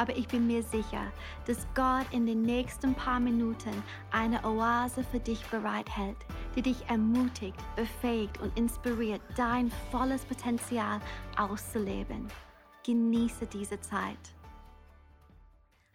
aber 0.00 0.16
ich 0.16 0.26
bin 0.28 0.46
mir 0.46 0.62
sicher, 0.62 1.12
dass 1.46 1.66
Gott 1.74 2.06
in 2.10 2.24
den 2.24 2.40
nächsten 2.40 2.94
paar 2.94 3.20
Minuten 3.20 3.82
eine 4.10 4.42
Oase 4.46 5.04
für 5.04 5.20
dich 5.20 5.44
bereithält, 5.48 6.16
die 6.56 6.62
dich 6.62 6.88
ermutigt, 6.88 7.58
befähigt 7.76 8.40
und 8.40 8.56
inspiriert, 8.58 9.20
dein 9.36 9.70
volles 9.90 10.24
Potenzial 10.24 11.00
auszuleben. 11.36 12.28
Genieße 12.82 13.46
diese 13.46 13.78
Zeit. 13.82 14.16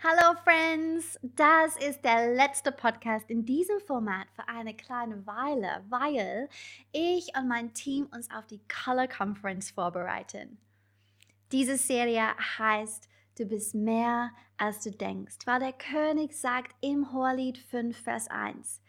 Hallo 0.03 0.37
Friends, 0.43 1.17
das 1.23 1.75
ist 1.77 2.05
der 2.05 2.35
letzte 2.35 2.71
Podcast 2.71 3.27
in 3.31 3.43
diesem 3.43 3.79
Format 3.79 4.27
für 4.35 4.47
eine 4.47 4.75
kleine 4.75 5.25
Weile, 5.25 5.83
weil 5.89 6.47
ich 6.91 7.35
und 7.35 7.47
mein 7.47 7.73
Team 7.73 8.07
uns 8.13 8.29
auf 8.29 8.45
die 8.45 8.61
Color 8.67 9.07
Conference 9.07 9.71
vorbereiten. 9.71 10.59
Diese 11.51 11.77
Serie 11.77 12.27
heißt 12.59 13.09
du 13.37 13.45
bist 13.45 13.75
mehr, 13.75 14.31
als 14.57 14.81
du 14.81 14.91
denkst. 14.91 15.37
Weil 15.45 15.59
der 15.59 15.73
König 15.73 16.33
sagt 16.33 16.75
im 16.81 17.11
Hohelied 17.11 17.57
5, 17.57 17.97
Vers 17.97 18.27
1, 18.29 18.81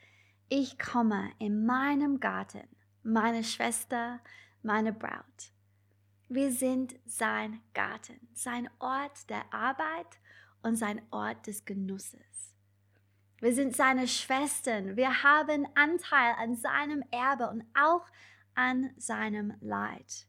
ich 0.48 0.78
komme 0.78 1.30
in 1.38 1.66
meinem 1.66 2.20
Garten, 2.20 2.62
meine 3.02 3.45
Schwester, 3.45 4.20
meine 4.62 4.92
Braut. 4.92 5.52
Wir 6.28 6.50
sind 6.50 6.95
sein 7.06 7.60
Garten, 7.74 8.28
sein 8.32 8.69
Ort 8.78 9.30
der 9.30 9.52
Arbeit 9.52 10.19
und 10.62 10.77
sein 10.77 11.03
Ort 11.10 11.47
des 11.47 11.64
Genusses. 11.64 12.55
Wir 13.41 13.53
sind 13.53 13.77
seine 13.77 14.08
Schwestern. 14.08 14.97
Wir 14.97 15.22
haben 15.22 15.66
Anteil 15.75 16.34
an 16.38 16.56
seinem 16.56 17.05
Erbe 17.10 17.48
und 17.48 17.64
auch 17.75 18.06
an 18.55 18.91
seinem 18.97 19.55
Leid. 19.60 20.27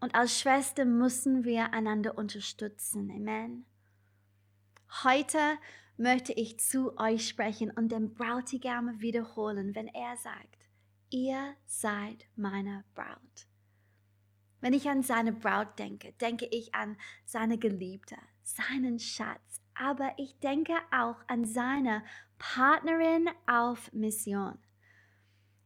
Und 0.00 0.14
als 0.14 0.38
Schwester 0.38 0.84
müssen 0.84 1.44
wir 1.44 1.72
einander 1.72 2.16
unterstützen. 2.16 3.10
Amen. 3.10 3.64
Heute 5.02 5.58
möchte 5.96 6.32
ich 6.32 6.60
zu 6.60 6.96
euch 6.98 7.28
sprechen 7.28 7.70
und 7.70 7.90
den 7.90 8.14
Brautigam 8.14 9.00
wiederholen, 9.00 9.74
wenn 9.74 9.88
er 9.88 10.16
sagt, 10.16 10.68
ihr 11.10 11.54
seid 11.66 12.26
meine 12.36 12.84
Braut. 12.94 13.48
Wenn 14.60 14.72
ich 14.72 14.88
an 14.88 15.02
seine 15.02 15.32
Braut 15.32 15.78
denke, 15.78 16.12
denke 16.20 16.46
ich 16.46 16.74
an 16.74 16.96
seine 17.24 17.58
Geliebte, 17.58 18.16
seinen 18.42 18.98
Schatz, 18.98 19.60
aber 19.74 20.12
ich 20.16 20.38
denke 20.38 20.74
auch 20.90 21.16
an 21.26 21.44
seine 21.44 22.04
Partnerin 22.38 23.28
auf 23.46 23.92
Mission. 23.92 24.58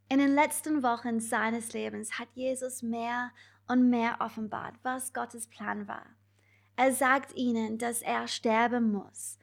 In 0.08 0.18
den 0.18 0.34
letzten 0.34 0.82
Wochen 0.82 1.20
seines 1.20 1.72
Lebens 1.72 2.18
hat 2.18 2.28
Jesus 2.34 2.82
mehr 2.82 3.30
und 3.72 3.88
mehr 3.88 4.16
offenbart, 4.20 4.74
was 4.82 5.14
Gottes 5.14 5.48
Plan 5.48 5.88
war. 5.88 6.04
Er 6.76 6.92
sagt 6.92 7.34
ihnen, 7.34 7.78
dass 7.78 8.02
er 8.02 8.28
sterben 8.28 8.92
muss. 8.92 9.38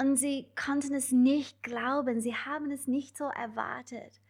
Und 0.00 0.16
sie 0.16 0.46
konnten 0.54 0.94
es 0.94 1.12
nicht 1.12 1.62
glauben, 1.62 2.20
sie 2.20 2.34
haben 2.34 2.70
es 2.70 2.86
nicht 2.86 3.16
so 3.16 3.24
erwartet. 3.24 4.20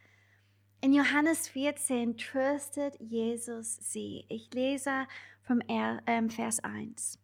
In 0.81 0.93
Johannes 0.93 1.49
14 1.49 2.17
tröstet 2.17 3.01
Jesus 3.01 3.77
sie. 3.77 4.25
Ich 4.29 4.53
lese 4.55 5.07
vom 5.43 5.61
ähm, 5.69 6.31
Vers 6.31 6.61
1. 6.61 7.19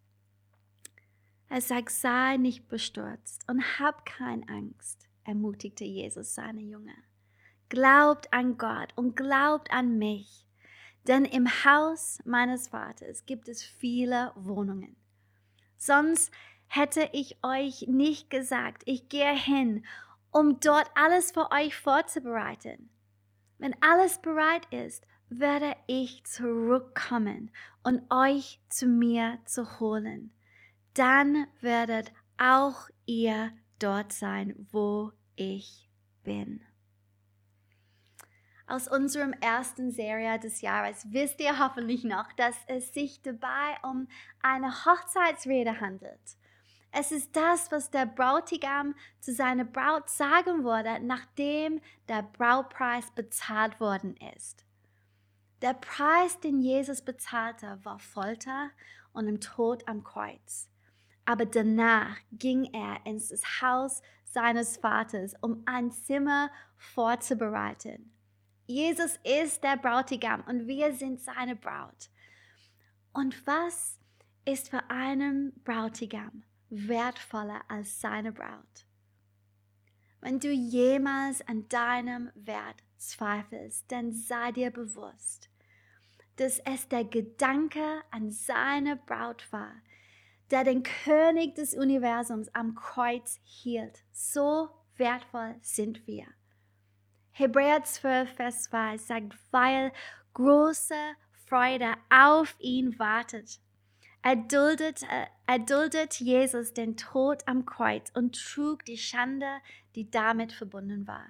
Er 1.49 1.61
sagt, 1.61 1.91
sei 1.91 2.37
nicht 2.37 2.69
bestürzt 2.69 3.49
und 3.49 3.79
hab 3.79 4.05
keine 4.05 4.49
Angst, 4.49 5.09
ermutigte 5.25 5.85
Jesus 5.85 6.35
seine 6.35 6.63
Jünger. 6.63 6.97
Glaubt 7.69 8.33
an 8.33 8.59
Gott 8.59 8.93
und 8.97 9.15
glaubt 9.15 9.71
an 9.73 9.99
mich. 9.99 10.44
Denn 11.07 11.25
im 11.25 11.47
Haus 11.65 12.19
meines 12.25 12.69
Vaters 12.69 13.27
gibt 13.27 13.49
es 13.49 13.63
viele 13.63 14.33
Wohnungen. 14.37 14.97
Sonst 15.77 16.33
hätte 16.67 17.11
ich 17.13 17.37
euch 17.43 17.87
nicht 17.89 18.31
gesagt, 18.31 18.83
ich 18.87 19.09
gehe 19.09 19.35
hin, 19.35 19.85
um 20.31 20.59
dort 20.61 20.91
alles 20.95 21.33
für 21.33 21.51
euch 21.53 21.77
vorzubereiten. 21.77 22.89
Wenn 23.59 23.77
alles 23.83 24.21
bereit 24.21 24.67
ist, 24.73 25.07
werde 25.29 25.75
ich 25.87 26.25
zurückkommen 26.25 27.51
und 27.83 28.03
euch 28.11 28.61
zu 28.69 28.87
mir 28.87 29.39
zu 29.45 29.79
holen. 29.79 30.33
Dann 30.95 31.47
werdet 31.61 32.13
auch 32.39 32.89
ihr 33.05 33.53
dort 33.79 34.13
sein, 34.13 34.55
wo 34.71 35.13
ich 35.37 35.91
bin 36.23 36.63
aus 38.67 38.89
unserem 38.89 39.33
ersten 39.35 39.91
Serie 39.91 40.39
des 40.39 40.63
Jahres 40.63 41.07
wisst 41.13 41.41
ihr 41.41 41.59
hoffentlich 41.59 42.05
noch, 42.05 42.33
dass 42.33 42.57
es 42.67 42.95
sich 42.95 43.21
dabei 43.21 43.77
um 43.83 44.09
eine 44.43 44.73
Hochzeitsrede 44.85 45.81
handelt. 45.81 46.37
Es 46.91 47.11
ist 47.13 47.35
das, 47.35 47.73
was 47.73 47.91
der 47.91 48.07
Brautigam 48.07 48.95
zu 49.21 49.33
seiner 49.33 49.65
Braut 49.65 50.09
sagen 50.09 50.65
würde, 50.65 51.01
nachdem 51.01 51.81
der 52.09 52.23
Brautpreis 52.23 53.11
bezahlt 53.11 53.81
worden 53.81 54.17
ist. 54.37 54.65
Der 55.61 55.75
Preis, 55.75 56.39
den 56.41 56.61
Jesus 56.61 57.03
bezahlte, 57.03 57.79
war 57.83 57.99
Folter 57.99 58.71
und 59.13 59.27
im 59.27 59.41
Tod 59.41 59.87
am 59.89 60.05
Kreuz. 60.05 60.69
Aber 61.25 61.47
danach 61.47 62.17
ging 62.33 62.73
er 62.73 63.05
ins 63.05 63.33
Haus 63.61 64.01
seines 64.25 64.77
Vaters, 64.77 65.35
um 65.41 65.63
ein 65.67 65.91
Zimmer 65.91 66.51
vorzubereiten. 66.77 68.14
Jesus 68.67 69.19
ist 69.25 69.63
der 69.63 69.77
Brautigam 69.77 70.43
und 70.47 70.67
wir 70.67 70.95
sind 70.95 71.21
seine 71.21 71.55
Braut. 71.55 72.09
Und 73.13 73.47
was 73.47 73.99
ist 74.47 74.71
für 74.71 74.89
einen 74.89 75.53
Brautigam 75.65 76.45
wertvoller 76.71 77.61
als 77.69 78.01
seine 78.01 78.33
Braut? 78.33 78.87
Wenn 80.21 80.41
du 80.41 80.51
jemals 80.51 81.47
an 81.47 81.69
deinem 81.69 82.31
Wert 82.35 82.83
zweifelst, 82.97 83.93
dann 83.93 84.13
sei 84.13 84.53
dir 84.53 84.71
bewusst, 84.71 85.51
dass 86.37 86.59
es 86.61 86.89
der 86.89 87.05
Gedanke 87.05 88.03
an 88.11 88.31
seine 88.31 88.97
Braut 88.97 89.47
war, 89.53 89.75
der 90.51 90.65
den 90.65 90.83
König 90.83 91.55
des 91.55 91.75
Universums 91.75 92.49
am 92.55 92.75
Kreuz 92.75 93.39
hielt. 93.45 94.05
So 94.13 94.71
wertvoll 94.97 95.57
sind 95.61 96.07
wir. 96.07 96.27
Hebräer 97.37 97.83
12, 97.83 98.33
Vers 98.33 98.63
2 98.65 98.97
sagt, 98.97 99.37
weil 99.51 99.93
große 100.35 100.95
Freude 101.47 101.95
auf 102.09 102.55
ihn 102.61 102.97
wartet. 103.01 103.59
Er 104.23 104.37
duldet, 104.37 105.03
äh, 105.03 105.27
er 105.47 105.59
duldet 105.59 106.21
Jesus 106.21 106.73
den 106.75 106.97
Tod 106.97 107.43
am 107.47 107.67
Kreuz 107.67 108.13
und 108.15 108.41
trug 108.41 108.85
die 108.85 108.97
Schande, 108.97 109.49
die 109.97 110.09
damit 110.09 110.53
verbunden 110.53 111.09
war. 111.09 111.27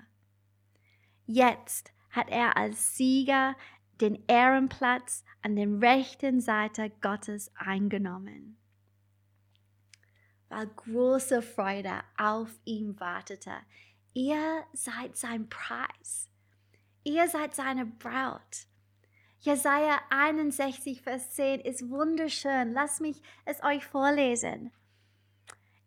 Jetzt 1.25 1.91
hat 2.11 2.29
er 2.29 2.59
als 2.59 2.99
Sieger 2.99 3.57
den 4.03 4.23
Ehrenplatz 4.27 5.25
an 5.41 5.57
der 5.57 5.81
rechten 5.81 6.43
Seite 6.43 6.91
Gottes 7.01 7.51
eingenommen. 7.57 8.59
Weil 10.51 10.67
große 10.67 11.41
Freude 11.41 12.03
auf 12.19 12.51
ihn 12.67 13.01
wartete, 13.01 13.55
Ihr 14.17 14.65
seid 14.73 15.17
sein 15.17 15.49
Preis. 15.49 16.31
Ihr 17.03 17.27
seid 17.27 17.53
seine 17.57 17.85
Braut. 17.85 18.69
Jesaja 19.41 20.01
61, 20.09 21.03
Vers 21.03 21.33
10 21.33 21.61
ist 21.63 21.91
wunderschön. 21.91 22.73
Lasst 22.73 23.01
mich 23.01 23.21
es 23.45 23.61
euch 23.65 23.85
vorlesen. 23.85 24.71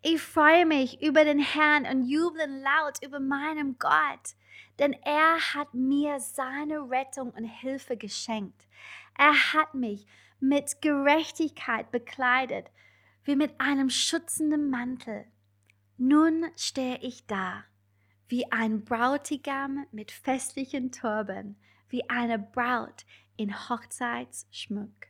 Ich 0.02 0.22
freue 0.22 0.66
mich 0.66 1.02
über 1.02 1.24
den 1.24 1.40
Herrn 1.40 1.86
und 1.86 2.04
juble 2.04 2.48
laut 2.48 3.02
über 3.02 3.22
meinem 3.22 3.80
Gott, 3.80 4.36
denn 4.78 4.92
er 5.04 5.40
hat 5.54 5.74
mir 5.74 6.20
seine 6.20 6.82
Rettung 6.90 7.30
und 7.30 7.46
Hilfe 7.46 7.96
geschenkt. 7.96 8.68
Er 9.18 9.54
hat 9.54 9.74
mich 9.74 10.06
mit 10.42 10.82
Gerechtigkeit 10.82 11.92
bekleidet, 11.92 12.70
wie 13.24 13.38
mit 13.38 13.58
einem 13.62 13.90
schützenden 13.90 14.70
Mantel. 14.70 15.26
Nun 15.98 16.46
stehe 16.58 16.98
ich 16.98 17.26
da 17.26 17.64
wie 18.28 18.52
ein 18.52 18.84
Brautigam 18.84 19.86
mit 19.92 20.12
festlichen 20.12 20.92
Turban, 20.92 21.56
wie 21.90 22.10
eine 22.10 22.40
Braut 22.40 23.06
in 23.36 23.70
Hochzeitsschmuck. 23.70 25.08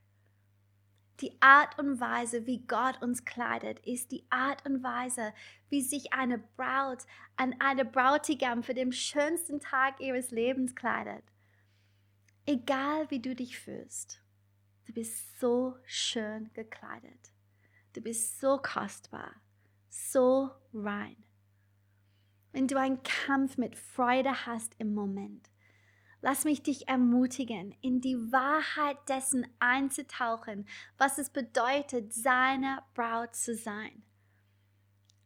Die 1.21 1.41
Art 1.41 1.79
und 1.79 1.99
Weise, 1.99 2.45
wie 2.45 2.65
Gott 2.67 3.01
uns 3.01 3.25
kleidet, 3.25 3.79
ist 3.79 4.11
die 4.11 4.23
Art 4.29 4.63
und 4.67 4.83
Weise, 4.83 5.33
wie 5.69 5.81
sich 5.81 6.13
eine 6.13 6.37
Braut 6.37 7.05
an 7.35 7.55
eine 7.59 7.85
Brautigam 7.85 8.61
für 8.61 8.75
den 8.75 8.91
schönsten 8.91 9.59
Tag 9.59 9.99
ihres 9.99 10.29
Lebens 10.29 10.75
kleidet. 10.75 11.23
Egal 12.45 13.09
wie 13.09 13.19
du 13.19 13.35
dich 13.35 13.57
fühlst, 13.57 14.21
Du 14.87 14.93
bist 14.93 15.37
so 15.37 15.75
schön 15.85 16.49
gekleidet. 16.53 17.33
Du 17.91 17.99
bist 17.99 18.39
so 18.39 18.57
kostbar, 18.57 19.33
so 19.89 20.49
rein. 20.73 21.26
Wenn 22.51 22.67
du 22.67 22.79
einen 22.79 23.03
Kampf 23.03 23.57
mit 23.57 23.75
Freude 23.75 24.45
hast 24.45 24.73
im 24.79 24.93
Moment, 24.93 25.49
lass 26.21 26.45
mich 26.45 26.63
dich 26.63 26.87
ermutigen, 26.87 27.75
in 27.81 28.01
die 28.01 28.15
Wahrheit 28.31 28.97
dessen 29.07 29.47
einzutauchen, 29.59 30.67
was 30.97 31.17
es 31.17 31.29
bedeutet, 31.29 32.13
seine 32.13 32.81
Braut 32.93 33.35
zu 33.35 33.55
sein. 33.55 34.03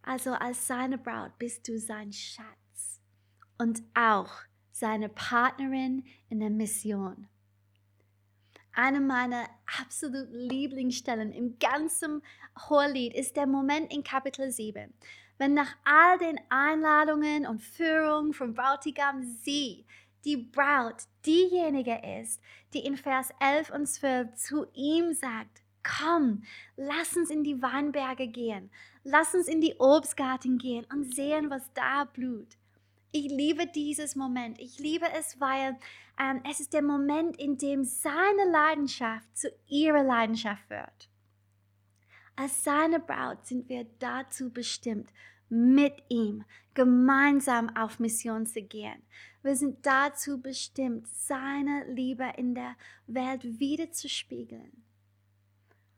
Also 0.03 0.31
als 0.31 0.67
seine 0.67 0.97
Braut 0.97 1.37
bist 1.37 1.67
du 1.67 1.79
sein 1.79 2.11
Schatz 2.11 3.01
und 3.57 3.83
auch 3.93 4.31
seine 4.71 5.09
Partnerin 5.09 6.05
in 6.29 6.39
der 6.39 6.49
Mission. 6.49 7.27
Eine 8.73 9.01
meiner 9.01 9.47
absoluten 9.79 10.33
Lieblingsstellen 10.33 11.33
im 11.33 11.59
ganzen 11.59 12.21
Hohelied 12.69 13.13
ist 13.13 13.35
der 13.35 13.45
Moment 13.45 13.93
in 13.93 14.03
Kapitel 14.03 14.49
7, 14.49 14.93
wenn 15.41 15.55
nach 15.55 15.75
all 15.85 16.19
den 16.19 16.39
Einladungen 16.49 17.47
und 17.47 17.63
Führungen 17.63 18.31
vom 18.31 18.53
Bräutigam 18.53 19.23
sie, 19.23 19.87
die 20.23 20.37
Braut, 20.37 21.05
diejenige 21.25 21.99
ist, 22.21 22.39
die 22.75 22.85
in 22.85 22.95
Vers 22.95 23.31
11 23.39 23.71
und 23.71 23.87
12 23.87 24.35
zu 24.35 24.67
ihm 24.75 25.15
sagt, 25.15 25.63
komm, 25.81 26.43
lass 26.77 27.17
uns 27.17 27.31
in 27.31 27.43
die 27.43 27.59
Weinberge 27.59 28.27
gehen, 28.27 28.69
lass 29.03 29.33
uns 29.33 29.47
in 29.47 29.61
die 29.61 29.73
Obstgarten 29.79 30.59
gehen 30.59 30.85
und 30.93 31.15
sehen, 31.15 31.49
was 31.49 31.73
da 31.73 32.03
blüht. 32.03 32.59
Ich 33.11 33.27
liebe 33.31 33.65
dieses 33.65 34.15
Moment. 34.15 34.59
Ich 34.59 34.77
liebe 34.77 35.07
es, 35.17 35.41
weil 35.41 35.75
ähm, 36.19 36.43
es 36.47 36.59
ist 36.59 36.71
der 36.71 36.83
Moment, 36.83 37.35
in 37.39 37.57
dem 37.57 37.83
seine 37.83 38.45
Leidenschaft 38.51 39.35
zu 39.35 39.51
ihrer 39.65 40.03
Leidenschaft 40.03 40.69
wird. 40.69 41.09
Als 42.35 42.63
seine 42.63 42.99
Braut 42.99 43.45
sind 43.45 43.69
wir 43.69 43.85
dazu 43.99 44.49
bestimmt, 44.51 45.09
mit 45.49 46.01
ihm 46.07 46.45
gemeinsam 46.73 47.75
auf 47.75 47.99
Mission 47.99 48.45
zu 48.45 48.61
gehen. 48.61 49.03
Wir 49.43 49.55
sind 49.55 49.85
dazu 49.85 50.41
bestimmt, 50.41 51.07
seine 51.07 51.85
Liebe 51.91 52.31
in 52.37 52.55
der 52.55 52.75
Welt 53.07 53.59
wieder 53.59 53.91
zu 53.91 54.07
spiegeln. 54.07 54.83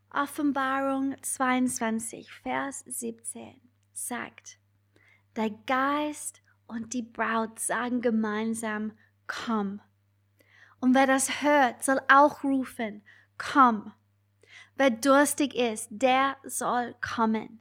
Offenbarung 0.09 1.15
22, 1.21 2.31
Vers 2.31 2.83
17 2.87 3.59
sagt, 3.93 4.57
der 5.35 5.49
Geist 5.65 6.41
und 6.67 6.93
die 6.93 7.01
Braut 7.01 7.59
sagen 7.59 8.01
gemeinsam, 8.01 8.93
komm. 9.27 9.81
Und 10.79 10.95
wer 10.95 11.07
das 11.07 11.41
hört, 11.41 11.83
soll 11.83 11.99
auch 12.07 12.43
rufen, 12.43 13.03
komm. 13.37 13.93
Wer 14.75 14.89
durstig 14.89 15.55
ist, 15.55 15.87
der 15.91 16.37
soll 16.43 16.95
kommen. 16.99 17.59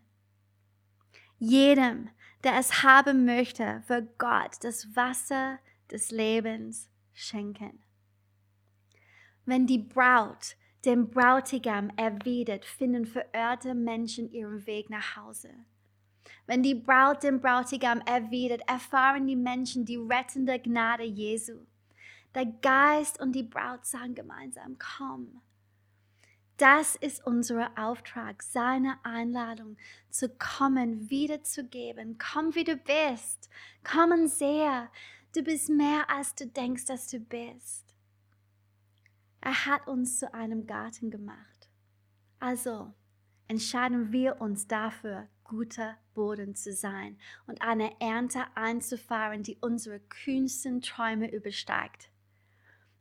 Jedem, 1.38 2.09
der 2.44 2.55
es 2.59 2.82
haben 2.82 3.25
möchte, 3.25 3.82
wird 3.87 4.19
Gott 4.19 4.56
das 4.62 4.97
Wasser 4.97 5.59
des 5.91 6.11
Lebens 6.11 6.88
schenken. 7.12 7.82
Wenn 9.44 9.67
die 9.67 9.79
Braut 9.79 10.56
dem 10.85 11.11
Brautigam 11.11 11.91
erwidert, 11.97 12.64
finden 12.64 13.06
verirrte 13.06 13.75
Menschen 13.75 14.32
ihren 14.32 14.67
Weg 14.67 14.91
nach 14.91 15.17
Hause. 15.17 15.50
Wenn 16.47 16.62
die 16.62 16.75
Braut 16.75 17.23
dem 17.23 17.41
Brautigam 17.41 18.00
erwidert, 18.00 18.62
erfahren 18.69 19.26
die 19.26 19.37
Menschen 19.37 19.85
die 19.85 19.97
rettende 19.97 20.59
Gnade 20.59 21.05
Jesu. 21.05 21.59
Der 22.35 22.47
Geist 22.47 23.20
und 23.20 23.32
die 23.32 23.43
Braut 23.43 23.85
sagen 23.85 24.14
gemeinsam, 24.14 24.76
komm. 24.79 25.43
Das 26.58 26.96
ist 26.96 27.26
unser 27.26 27.70
Auftrag, 27.76 28.43
seine 28.43 28.99
Einladung 29.04 29.76
zu 30.10 30.28
kommen, 30.28 31.10
wiederzugeben. 31.10 32.19
Komm, 32.19 32.54
wie 32.54 32.64
du 32.64 32.76
bist. 32.76 33.49
Komm 33.82 34.12
und 34.12 34.28
sehe, 34.28 34.88
du 35.34 35.43
bist 35.43 35.70
mehr, 35.70 36.08
als 36.10 36.34
du 36.34 36.46
denkst, 36.46 36.84
dass 36.84 37.08
du 37.08 37.19
bist. 37.19 37.94
Er 39.40 39.66
hat 39.66 39.88
uns 39.88 40.19
zu 40.19 40.32
einem 40.32 40.66
Garten 40.66 41.10
gemacht. 41.10 41.69
Also 42.38 42.93
entscheiden 43.49 44.12
wir 44.12 44.40
uns 44.40 44.69
dafür, 44.69 45.28
guter 45.43 45.99
Boden 46.14 46.54
zu 46.54 46.72
sein 46.72 47.19
und 47.46 47.60
eine 47.60 48.00
Ernte 48.00 48.44
einzufahren, 48.54 49.43
die 49.43 49.58
unsere 49.60 49.99
kühnsten 49.99 50.81
Träume 50.81 51.31
übersteigt. 51.31 52.12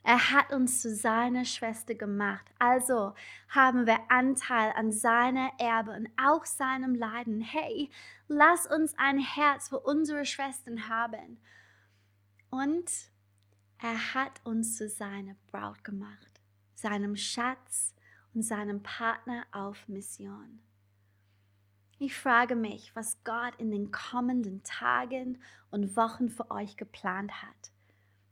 Er 0.04 0.32
hat 0.32 0.52
uns 0.52 0.82
zu 0.82 0.94
seiner 0.96 1.46
Schwester 1.46 1.94
gemacht, 1.94 2.46
also 2.58 3.14
haben 3.50 3.86
wir 3.86 4.00
Anteil 4.10 4.74
an 4.76 4.92
seiner 4.92 5.52
Erbe 5.60 5.92
und 5.92 6.10
auch 6.18 6.46
seinem 6.46 6.96
Leiden. 6.96 7.40
Hey, 7.40 7.92
lass 8.28 8.66
uns 8.66 8.98
ein 8.98 9.20
Herz 9.20 9.70
für 9.70 9.80
unsere 9.80 10.26
Schwestern 10.26 10.90
haben. 10.90 11.40
Und 12.50 12.92
er 13.78 14.14
hat 14.16 14.42
uns 14.44 14.78
zu 14.78 14.90
seiner 14.90 15.36
Braut 15.52 15.84
gemacht, 15.84 16.42
seinem 16.74 17.16
Schatz 17.16 17.94
und 18.34 18.42
seinem 18.42 18.82
Partner 18.82 19.46
auf 19.52 19.88
Mission. 19.88 20.62
Ich 22.00 22.16
frage 22.18 22.56
mich, 22.56 22.96
was 22.96 23.24
Gott 23.24 23.54
in 23.60 23.70
den 23.70 23.92
kommenden 23.92 24.64
Tagen 24.64 25.40
und 25.70 25.96
Wochen 25.96 26.30
für 26.30 26.50
euch 26.50 26.76
geplant 26.76 27.32
hat. 27.44 27.71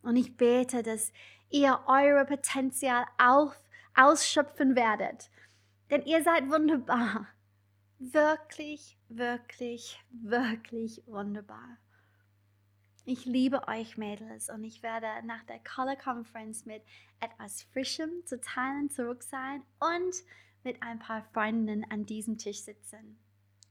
Und 0.02 0.16
ich 0.16 0.38
bete, 0.38 0.84
dass 0.84 1.12
ihr 1.50 1.80
euer 1.88 2.26
Potenzial 2.26 3.06
auf, 3.18 3.60
ausschöpfen 3.96 4.76
werdet. 4.76 5.30
Denn 5.90 6.04
ihr 6.04 6.24
seid 6.24 6.50
wunderbar. 6.50 7.28
Wirklich, 7.98 8.98
wirklich, 9.10 10.00
wirklich 10.12 11.04
wunderbar. 11.06 11.78
Ich 13.06 13.26
liebe 13.26 13.68
euch 13.68 13.98
Mädels 13.98 14.50
und 14.50 14.64
ich 14.64 14.84
werde 14.84 15.08
nach 15.26 15.44
der 15.44 15.60
Color 15.60 15.96
Conference 15.96 16.66
mit 16.66 16.84
etwas 17.20 17.64
Frischem 17.74 18.10
zu 18.26 18.40
teilen 18.40 18.90
zurück 18.90 19.24
sein 19.24 19.64
und 19.80 20.16
mit 20.64 20.82
ein 20.84 21.00
paar 21.00 21.24
Freundinnen 21.34 21.86
an 21.90 22.06
diesem 22.06 22.38
Tisch 22.38 22.60
sitzen. 22.60 23.20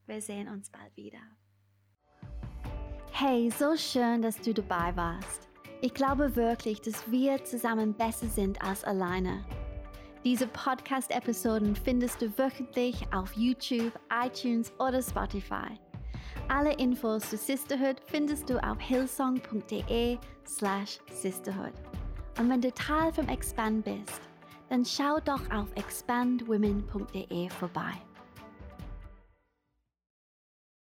Wir 0.07 0.21
sehen 0.21 0.49
uns 0.49 0.71
bald 0.71 0.97
wieder. 0.97 1.21
Hey, 3.13 3.51
so 3.51 3.77
schön, 3.77 4.23
dass 4.23 4.41
du 4.41 4.53
dabei 4.53 4.95
warst. 4.97 5.48
Ich 5.81 5.95
glaube 5.95 6.35
wirklich, 6.35 6.81
dass 6.81 7.09
wir 7.11 7.45
zusammen 7.45 7.95
besser 7.95 8.27
sind 8.27 8.61
als 8.63 8.83
alleine. 8.83 9.45
Diese 10.25 10.49
Podcast-Episoden 10.49 11.77
findest 11.77 12.21
du 12.21 12.37
wöchentlich 12.37 13.01
auf 13.13 13.33
YouTube, 13.35 13.93
iTunes 14.13 14.73
oder 14.81 15.01
Spotify. 15.01 15.79
Alle 16.49 16.75
Infos 16.75 17.31
zu 17.31 17.37
Sisterhood 17.37 18.01
findest 18.07 18.51
du 18.51 18.63
auf 18.63 18.81
hillsong.de 18.81 20.19
slash 20.45 20.99
sisterhood. 21.13 21.75
Und 22.39 22.51
wenn 22.51 22.61
du 22.61 22.73
Teil 22.73 23.13
vom 23.13 23.29
Expand 23.29 23.85
bist, 23.85 24.21
dann 24.71 24.85
schau 24.85 25.19
doch 25.21 25.49
auf 25.53 25.69
expandwomen.de 25.77 27.49
vorbei. 27.51 27.93